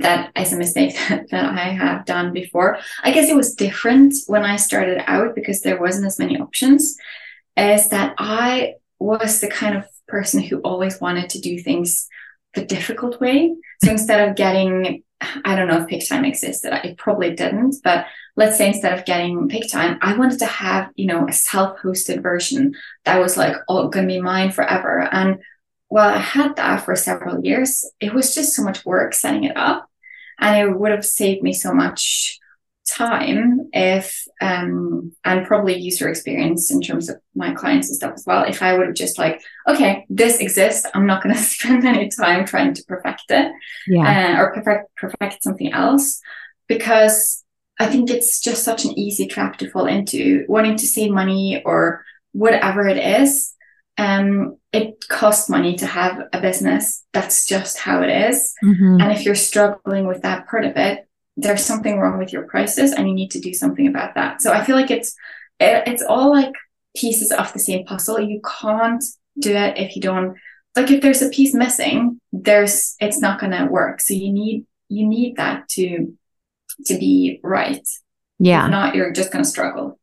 [0.00, 2.78] that is a mistake that, that I have done before.
[3.02, 6.96] I guess it was different when I started out because there wasn't as many options.
[7.56, 12.08] Is that I was the kind of person who always wanted to do things
[12.54, 13.54] the difficult way.
[13.82, 18.06] So instead of getting, I don't know if Pic-Time existed, it probably didn't, but
[18.36, 22.74] let's say instead of getting Pic-Time, I wanted to have, you know, a self-hosted version
[23.04, 25.00] that was like, oh, gonna be mine forever.
[25.12, 25.40] And
[25.88, 29.56] while I had that for several years, it was just so much work setting it
[29.56, 29.88] up.
[30.38, 32.38] And it would have saved me so much
[32.88, 38.24] time if um and probably user experience in terms of my clients and stuff as
[38.26, 41.84] well if i would have just like okay this exists i'm not going to spend
[41.84, 43.52] any time trying to perfect it
[43.86, 44.34] yeah.
[44.36, 46.20] Uh, or perfect perfect something else
[46.68, 47.44] because
[47.78, 51.62] i think it's just such an easy trap to fall into wanting to save money
[51.64, 53.54] or whatever it is
[53.98, 58.54] um it costs money to have a business that's just how it is.
[58.64, 59.00] Mm-hmm.
[59.00, 62.92] and if you're struggling with that part of it there's something wrong with your prices
[62.92, 65.14] and you need to do something about that so i feel like it's
[65.58, 66.52] it, it's all like
[66.96, 69.04] pieces of the same puzzle you can't
[69.38, 70.36] do it if you don't
[70.76, 74.66] like if there's a piece missing there's it's not going to work so you need
[74.88, 76.16] you need that to
[76.86, 77.86] to be right
[78.38, 79.98] yeah if not you're just going to struggle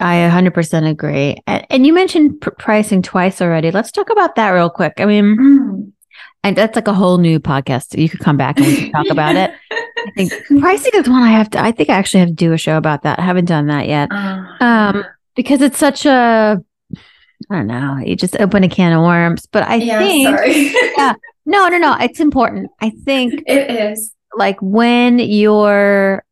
[0.00, 1.36] I 100% agree.
[1.46, 3.70] And, and you mentioned pr- pricing twice already.
[3.70, 4.94] Let's talk about that real quick.
[4.96, 5.92] I mean, mm.
[6.42, 7.98] and that's like a whole new podcast.
[7.98, 9.52] You could come back and we can talk about it.
[10.06, 12.52] I think pricing is one I have to, I think I actually have to do
[12.52, 13.18] a show about that.
[13.18, 14.10] I haven't done that yet.
[14.10, 16.62] Uh, um, because it's such a,
[17.50, 19.46] I don't know, you just open a can of worms.
[19.46, 21.14] But I yeah, think, yeah,
[21.46, 22.70] no, no, no, it's important.
[22.80, 26.24] I think it is like when you're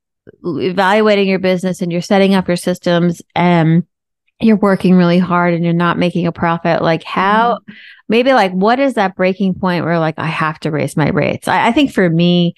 [0.45, 3.85] evaluating your business and you're setting up your systems and
[4.41, 7.75] you're working really hard and you're not making a profit, like how mm-hmm.
[8.09, 11.47] maybe like what is that breaking point where like I have to raise my rates?
[11.49, 12.55] I, I think for me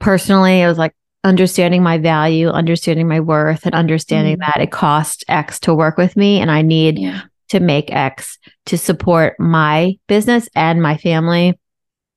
[0.00, 4.50] personally, it was like understanding my value, understanding my worth, and understanding mm-hmm.
[4.58, 7.22] that it costs X to work with me and I need yeah.
[7.50, 11.58] to make X to support my business and my family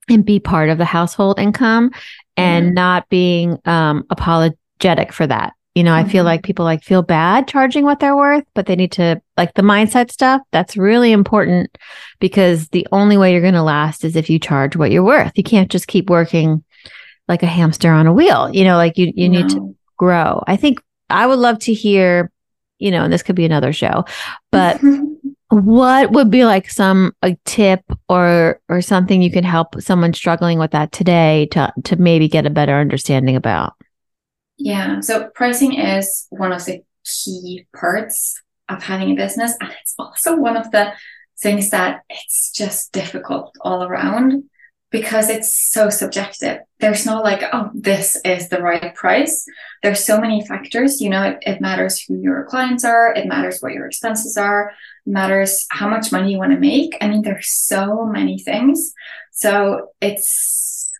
[0.09, 1.91] and be part of the household income
[2.35, 2.75] and mm-hmm.
[2.75, 5.53] not being um apologetic for that.
[5.75, 6.07] You know, mm-hmm.
[6.07, 6.27] I feel mm-hmm.
[6.27, 9.63] like people like feel bad charging what they're worth, but they need to like the
[9.63, 10.41] mindset stuff.
[10.51, 11.77] That's really important
[12.19, 15.31] because the only way you're going to last is if you charge what you're worth.
[15.35, 16.63] You can't just keep working
[17.27, 18.49] like a hamster on a wheel.
[18.53, 19.41] You know, like you you no.
[19.41, 20.43] need to grow.
[20.47, 22.31] I think I would love to hear,
[22.79, 24.05] you know, and this could be another show,
[24.51, 24.81] but
[25.49, 30.59] what would be like some a tip or or something you can help someone struggling
[30.59, 33.73] with that today to to maybe get a better understanding about?
[34.57, 34.99] Yeah.
[35.01, 39.55] So pricing is one of the key parts of having a business.
[39.59, 40.93] And it's also one of the
[41.39, 44.43] things that it's just difficult all around
[44.93, 46.59] because it's so subjective.
[46.79, 49.43] There's no like, oh, this is the right price.
[49.81, 51.01] There's so many factors.
[51.01, 54.71] You know, it, it matters who your clients are, it matters what your expenses are,
[55.07, 56.95] matters how much money you want to make.
[57.01, 58.93] I mean, there's so many things.
[59.31, 60.91] So it's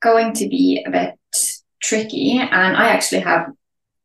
[0.00, 1.14] going to be a bit
[1.78, 2.38] tricky.
[2.38, 3.52] And I actually have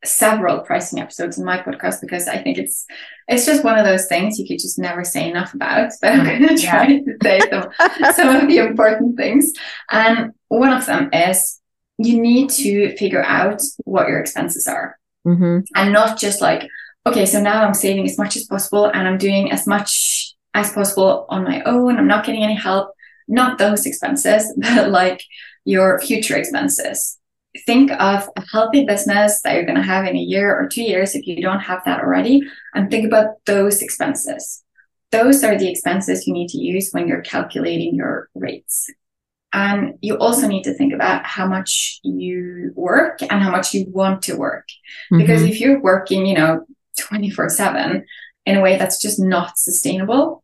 [0.05, 2.85] several pricing episodes in my podcast because I think it's
[3.27, 5.91] it's just one of those things you could just never say enough about.
[6.01, 6.99] But I'm going to try yeah.
[6.99, 9.51] to say some, some of the important things.
[9.91, 11.59] And one of them is
[11.97, 15.59] you need to figure out what your expenses are, mm-hmm.
[15.75, 16.67] and not just like
[17.07, 20.73] okay, so now I'm saving as much as possible and I'm doing as much as
[20.73, 21.97] possible on my own.
[21.97, 22.91] I'm not getting any help.
[23.29, 25.23] Not those expenses, but like
[25.63, 27.17] your future expenses
[27.65, 30.83] think of a healthy business that you're going to have in a year or two
[30.83, 32.41] years if you don't have that already,
[32.73, 34.63] and think about those expenses.
[35.11, 38.89] Those are the expenses you need to use when you're calculating your rates.
[39.53, 43.85] And you also need to think about how much you work and how much you
[43.89, 44.67] want to work.
[45.11, 45.19] Mm-hmm.
[45.19, 46.65] Because if you're working, you know,
[46.99, 48.05] 24 7
[48.45, 50.43] in a way that's just not sustainable,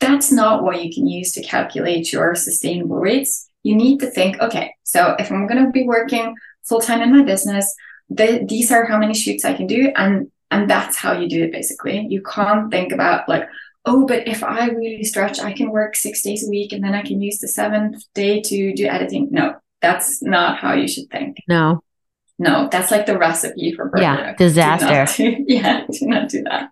[0.00, 4.40] that's not what you can use to calculate your sustainable rates you need to think,
[4.40, 7.74] okay, so if I'm going to be working full time in my business,
[8.08, 9.92] the, these are how many shoots I can do.
[9.96, 12.06] And, and that's how you do it basically.
[12.08, 13.48] You can't think about like,
[13.84, 16.94] oh, but if I really stretch, I can work six days a week and then
[16.94, 19.28] I can use the seventh day to do editing.
[19.30, 21.38] No, that's not how you should think.
[21.48, 21.82] No.
[22.38, 24.00] No, that's like the recipe for burnout.
[24.00, 25.22] Yeah, disaster.
[25.22, 26.70] Do do, yeah, do not do that.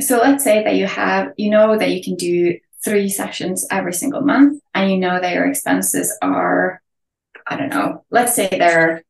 [0.00, 3.92] So let's say that you have, you know, that you can do three sessions every
[3.92, 6.82] single month and you know that your expenses are,
[7.46, 9.04] I don't know, let's say they're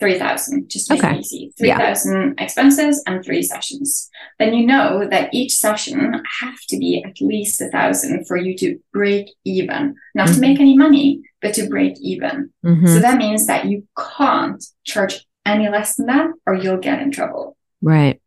[0.00, 1.16] 3000 just to make okay.
[1.16, 2.44] it easy 3000 yeah.
[2.44, 7.60] expenses and three sessions then you know that each session have to be at least
[7.60, 10.34] a thousand for you to break even not mm-hmm.
[10.34, 12.50] to make any money but to break even.
[12.64, 12.88] Mhm.
[12.88, 17.10] So that means that you can't charge any less than that or you'll get in
[17.10, 17.56] trouble.
[17.82, 18.20] right.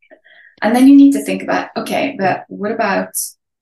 [0.64, 3.14] And then you need to think about okay, but what about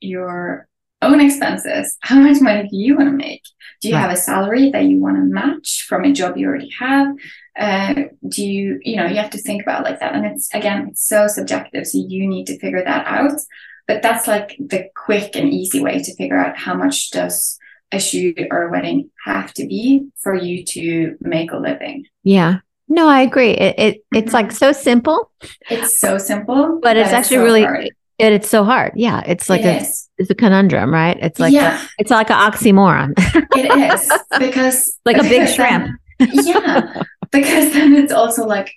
[0.01, 0.67] your
[1.01, 1.97] own expenses?
[2.01, 3.43] How much money do you want to make?
[3.81, 4.01] Do you Right.
[4.01, 7.15] have a salary that you want to match from a job you already have?
[7.57, 10.13] Uh, do you, you know, you have to think about like that.
[10.15, 11.87] And it's again, it's so subjective.
[11.87, 13.39] So you need to figure that out.
[13.87, 17.57] But that's like the quick and easy way to figure out how much does
[17.91, 22.05] a shoot or a wedding have to be for you to make a living.
[22.23, 22.59] Yeah.
[22.87, 23.51] No, I agree.
[23.51, 25.31] It, it it's like so simple,
[25.69, 27.89] It's so simple, but it's actually so really hard.
[28.19, 28.93] It, it's so hard.
[28.95, 29.23] Yeah.
[29.25, 30.09] It's like It a is.
[30.17, 31.17] it's a conundrum, right?
[31.21, 33.13] It's like yeah, it's like an oxymoron.
[33.55, 35.99] it is because Like a big shrimp.
[36.19, 38.73] then- yeah, because then it's also like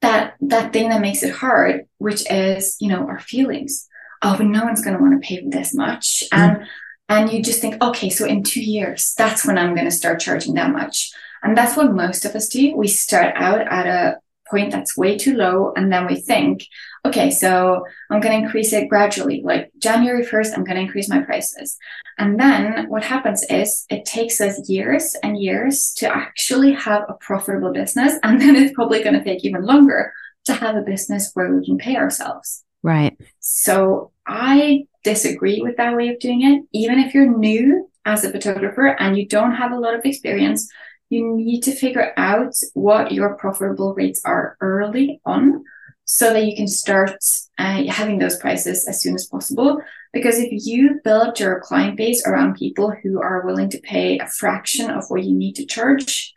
[0.00, 3.86] that that thing that makes it hard, which is you know our feelings.
[4.22, 6.56] Oh, but no one's going to want to pay this much, mm-hmm.
[6.56, 6.66] and
[7.08, 10.20] and you just think, okay, so in two years, that's when I'm going to start
[10.20, 11.10] charging that much,
[11.42, 12.76] and that's what most of us do.
[12.76, 14.18] We start out at a
[14.50, 16.64] point that's way too low, and then we think,
[17.08, 19.42] okay, so I'm going to increase it gradually.
[19.44, 21.76] Like January 1st, I'm going to increase my prices.
[22.18, 27.14] And then what happens is it takes us years and years to actually have a
[27.14, 28.14] profitable business.
[28.22, 30.12] And then it's probably going to take even longer
[30.44, 32.64] to have a business where we can pay ourselves.
[32.82, 33.18] right.
[33.40, 36.64] So I disagree with that way of doing it.
[36.72, 40.68] Even if you're new as a photographer and you don't have a lot of experience,
[41.10, 45.64] you need to figure out what your profitable rates are early on
[46.10, 47.22] so that you can start
[47.58, 49.78] uh, having those prices as soon as possible.
[50.10, 54.26] Because if you build your client base around people who are willing to pay a
[54.26, 56.32] fraction of what you need to charge,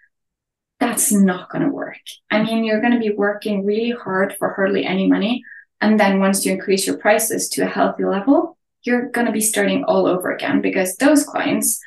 [0.82, 2.02] that's not going to work.
[2.30, 5.42] I mean, you're going to be working really hard for hardly any money.
[5.80, 9.40] And then once you increase your prices to a healthy level, you're going to be
[9.40, 11.80] starting all over again because those clients,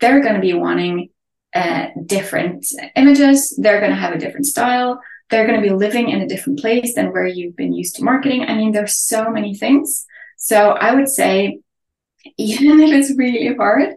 [0.00, 1.10] they're going to be wanting
[1.54, 3.54] uh, different images.
[3.58, 5.02] They're going to have a different style.
[5.30, 8.04] They're going to be living in a different place than where you've been used to
[8.04, 8.42] marketing.
[8.42, 10.06] I mean, there's so many things.
[10.36, 11.60] So I would say,
[12.36, 13.94] even if it's really hard,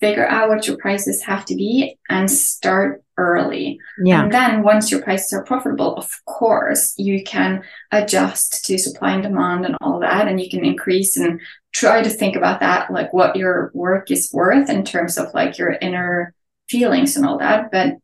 [0.00, 3.78] figure out what your prices have to be and start early.
[4.02, 4.24] Yeah.
[4.24, 9.22] And then once your prices are profitable, of course, you can adjust to supply and
[9.22, 10.26] demand and all that.
[10.28, 11.40] And you can increase and
[11.72, 15.58] try to think about that, like what your work is worth in terms of like
[15.58, 16.34] your inner
[16.68, 17.70] feelings and all that.
[17.70, 17.94] But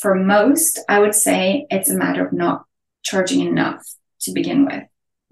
[0.00, 2.64] for most, I would say it's a matter of not
[3.02, 3.82] charging enough
[4.22, 4.82] to begin with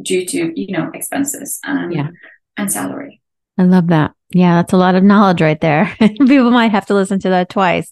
[0.03, 2.09] due to, you know, expenses and, Yeah.
[2.57, 3.21] and salary.
[3.59, 4.13] I love that.
[4.31, 5.95] Yeah, that's a lot of knowledge right there.
[6.01, 7.91] People might have to listen to that twice,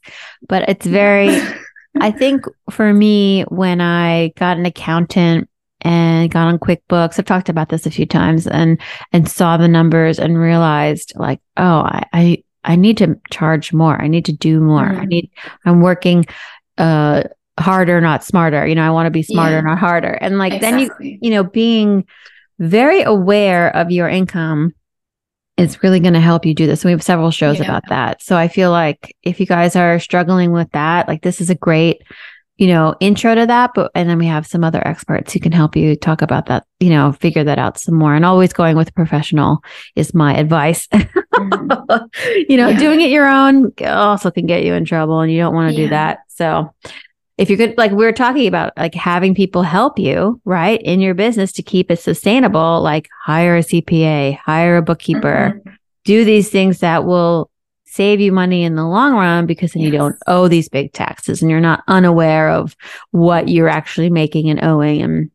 [0.48, 1.38] but it's very,
[2.00, 5.48] I think for me, when I got an accountant
[5.80, 8.80] and got on QuickBooks, I've talked about this a few times and,
[9.12, 14.00] and saw the numbers and realized like, oh, I, I, I need to charge more.
[14.00, 14.84] I need to do more.
[14.86, 15.08] I Mhm.
[15.08, 15.30] need,
[15.64, 16.26] I'm working,
[16.78, 17.24] uh,
[17.58, 18.66] harder, not smarter.
[18.66, 19.62] You know, I want to be smarter, Yeah.
[19.62, 20.10] not harder.
[20.20, 22.04] And like, then you, you know, being
[22.58, 24.74] very aware of your income
[25.56, 26.82] is really going to help you do this.
[26.82, 27.66] And we have several shows Yeah.
[27.66, 28.22] about that.
[28.22, 31.54] So I feel like if you guys are struggling with that, like this is a
[31.54, 32.02] great,
[32.56, 33.72] you know, intro to that.
[33.74, 36.64] But, and then we have some other experts who can help you talk about that,
[36.80, 38.14] you know, figure that out some more.
[38.14, 39.62] And always going with a professional
[39.96, 40.86] is my advice.
[40.88, 42.08] Mhm.
[42.48, 42.78] you know, Yeah.
[42.78, 45.80] doing it your own also can get you in trouble and you don't want to
[45.80, 45.86] Yeah.
[45.86, 46.18] do that.
[46.28, 46.72] So
[47.38, 51.00] if you could like we were talking about like having people help you, right, in
[51.00, 55.72] your business to keep it sustainable, like hire a CPA, hire a bookkeeper, Mhm.
[56.04, 57.50] do these things that will
[57.94, 61.40] save you money in the long run because then you don't owe these big taxes
[61.42, 62.74] and you're not unaware of
[63.12, 65.30] what you're actually making and owing and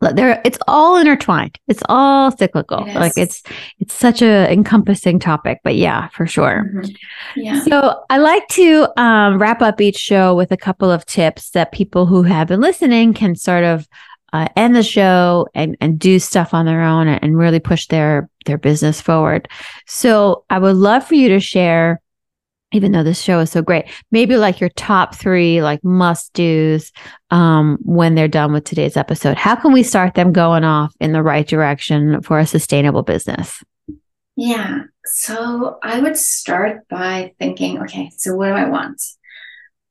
[0.00, 1.58] there it's all intertwined.
[1.68, 2.86] It's all cyclical.
[2.86, 3.42] It like it's
[3.80, 6.70] it's such a encompassing topic but yeah for sure.
[6.74, 6.96] Mhm.
[7.36, 7.62] Yeah.
[7.64, 11.72] so I like to um, wrap up each show with a couple of tips that
[11.72, 13.86] people who have been listening can sort of
[14.32, 18.28] uh, end the show and, and do stuff on their own and really push their
[18.46, 19.48] their business forward.
[19.86, 22.00] So I would love for you to share,
[22.72, 26.92] even though this show is so great, maybe like your top three like must dos
[27.30, 29.36] um, when they're done with today's episode.
[29.36, 33.62] How can we start them going off in the right direction for a sustainable business?
[34.36, 34.84] Yeah.
[35.04, 39.02] So I would start by thinking, okay, so what do I want?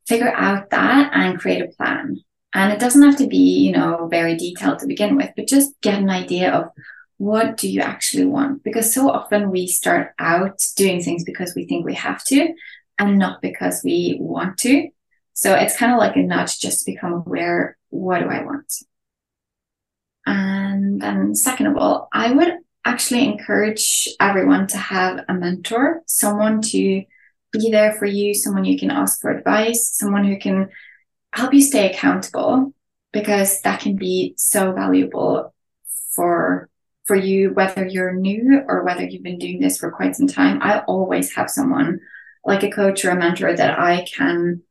[0.08, 2.18] Figure out that and create a plan.
[2.54, 5.80] And it doesn't have to be, you know, very detailed to begin with, but just
[5.82, 6.72] get an idea of
[7.18, 8.64] what do you actually want?
[8.64, 12.54] Because so often we start out doing things because we think we have to
[12.98, 14.90] and not because we want to.
[15.34, 18.74] So it's kind of like a nudge just to become aware, what do I want?
[20.26, 22.54] And then second of all, I would
[22.86, 27.04] actually encourage everyone to have a mentor, someone to
[27.52, 30.70] be there for you, someone you can ask for advice, someone who can
[31.34, 32.74] help you stay accountable
[33.12, 35.54] because that can be so valuable
[36.16, 36.70] for
[37.06, 40.62] for you whether you're new or whether you've been doing this for quite some time.
[40.62, 42.00] I always have someone
[42.46, 44.62] like a coach or a mentor that i can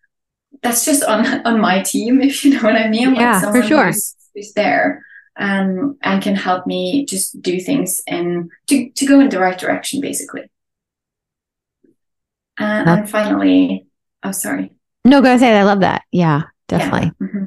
[0.62, 3.14] that's just on on my team if you know what i mean.
[3.14, 3.86] Yeah like for sure.
[3.86, 5.04] who's, who's there
[5.40, 9.56] um, and can help me just do things and to, to go in the right
[9.56, 10.50] direction basically.
[12.58, 13.86] Uh, and finally
[14.24, 14.72] oh sorry
[15.04, 17.26] no go ahead i love that yeah definitely yeah.
[17.26, 17.44] Mm-hmm.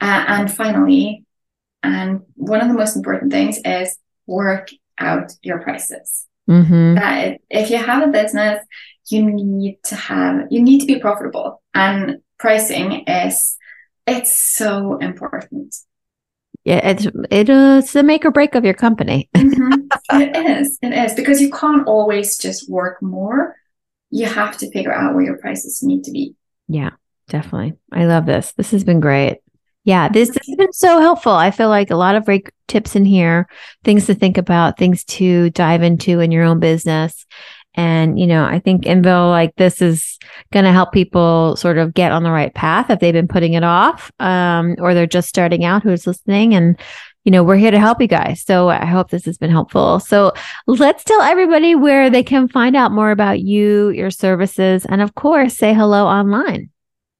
[0.00, 1.24] Uh, and finally,
[1.82, 4.68] and one of the most important things is work
[4.98, 6.26] out your prices.
[6.48, 6.94] Mm-hmm.
[6.94, 8.62] That if you have a business,
[9.08, 13.56] you need to have you need to be profitable, and pricing is
[14.06, 15.74] it's so important.
[16.64, 19.28] Yeah, it's it is the make or break of your company.
[19.34, 19.86] mm-hmm.
[20.20, 20.78] It is.
[20.82, 23.56] It is because you can't always just work more.
[24.10, 26.36] You have to figure out where your prices need to be.
[26.68, 26.90] Yeah,
[27.28, 27.74] definitely.
[27.92, 28.52] I love this.
[28.52, 29.38] This has been great.
[29.84, 31.32] Yeah, this, this has been so helpful.
[31.32, 33.46] I feel like a lot of great tips in here,
[33.84, 37.24] things to think about, things to dive into in your own business.
[37.74, 40.18] And, you know, I think Ingvild, like this is
[40.52, 43.52] going to help people sort of get on the right path if they've been putting
[43.52, 46.54] it off, um, or they're just starting out who's listening.
[46.54, 46.80] And,
[47.26, 48.40] you know, we're here to help you guys.
[48.40, 49.98] So I hope this has been helpful.
[49.98, 50.32] So
[50.68, 55.16] let's tell everybody where they can find out more about you, your services, and of
[55.16, 56.70] course, say hello online.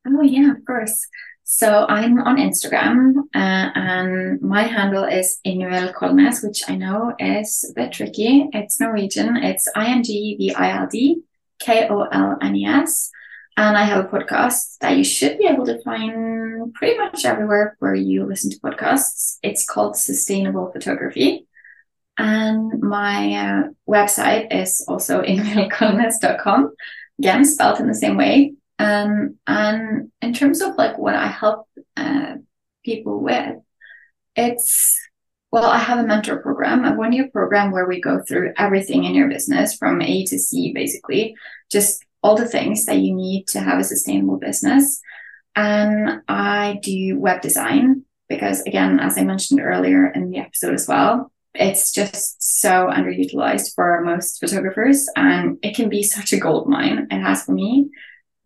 [0.07, 1.09] Oh, yeah, of course.
[1.43, 7.69] So I'm on Instagram uh, and my handle is Ingvild Kolnes, which I know is
[7.69, 8.49] a bit tricky.
[8.53, 9.37] It's Norwegian.
[9.37, 11.23] It's I-N-G-V-I-L-D
[11.59, 13.11] K-O-L-N-E-S.
[13.57, 17.77] And I have a podcast that you should be able to find pretty much everywhere
[17.79, 19.39] where you listen to podcasts.
[19.43, 21.47] It's called Sustainable Photography.
[22.19, 26.75] And my uh, website is also ingvildkolnes.com.
[27.19, 28.55] Again, spelled in the same way.
[28.79, 32.35] Um, and in terms of like what I help uh,
[32.85, 33.57] people with,
[34.35, 35.01] it's
[35.51, 39.05] well, I have a mentor program, a one year program where we go through everything
[39.05, 41.35] in your business from A to C, basically,
[41.71, 45.01] just all the things that you need to have a sustainable business.
[45.55, 50.89] And I do web design because, again, as I mentioned earlier in the episode as
[50.89, 56.69] well, it's just so underutilized for most photographers and it can be such a gold
[56.69, 57.07] mine.
[57.13, 57.91] It has for me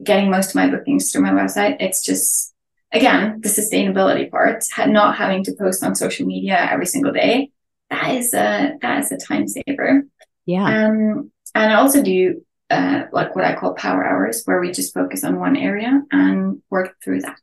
[0.05, 1.79] getting most of my bookings through my website.
[1.81, 2.53] It's just,
[2.93, 7.51] again, the sustainability part, not having to post on social media every single day.
[7.89, 10.03] That is a, that is a time saver.
[10.45, 10.65] Yeah.
[10.65, 14.95] Um, and I also do, uh, like what I call power hours where we just
[14.95, 17.39] focus on one area and work through that.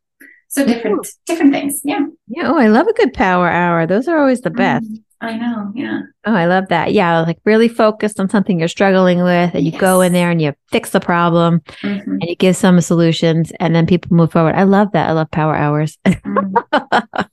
[0.49, 1.09] So different, Ooh.
[1.25, 1.82] different things.
[1.84, 2.05] Yeah.
[2.28, 2.49] Yeah.
[2.49, 3.86] Oh, I love a good power hour.
[3.86, 4.86] Those are always the best.
[4.86, 4.95] Mm-hmm.
[5.19, 5.71] I know.
[5.73, 6.01] Yeah.
[6.25, 6.93] Oh, I love that.
[6.93, 7.21] Yeah.
[7.21, 9.82] Like really focused on something you're struggling with and you yes.
[9.82, 12.11] go in there and you fix the problem mm-hmm.
[12.11, 14.55] and you give some solutions and then people move forward.
[14.55, 15.09] I love that.
[15.09, 15.97] I love power hours.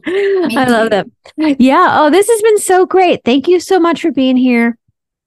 [0.05, 0.57] Mm.
[0.57, 1.07] I love that.
[1.37, 1.97] Yeah.
[1.99, 3.21] Oh, this has been so great.
[3.25, 4.77] Thank you so much for being here.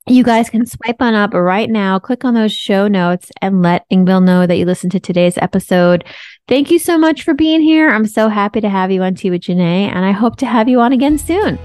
[0.10, 3.86] You guys can swipe on up right now, click on those show notes, and let
[3.90, 6.06] Ingvild know that you listened to today's episode.
[6.48, 7.90] Thank you so much for being here.
[7.90, 10.70] I'm so happy to have you on Tea with Janae, and I hope to have
[10.70, 11.60] you on again soon.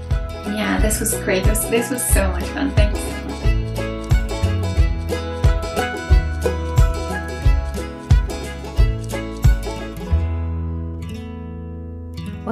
[0.45, 1.45] Yeah, this was great.
[1.45, 2.71] This, this was so much fun.
[2.71, 3.22] Thank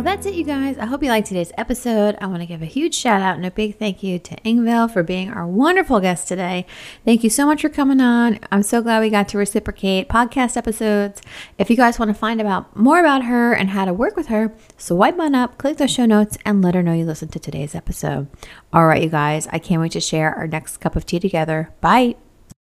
[0.01, 0.79] Well, that's it, you guys.
[0.79, 2.17] I hope you liked today's episode.
[2.19, 4.89] I want to give a huge shout out and a big thank you to Ingvild
[4.89, 6.65] for being our wonderful guest today.
[7.05, 8.39] Thank you so much for coming on.
[8.51, 11.21] I'm so glad we got to reciprocate podcast episodes.
[11.59, 14.25] If you guys want to find out more about her and how to work with
[14.29, 17.39] her, swipe on up, click the show notes, and let her know you listened to
[17.39, 18.27] today's episode.
[18.73, 21.75] All right, you guys, I can't wait to share our next cup of tea together.
[21.79, 22.15] Bye.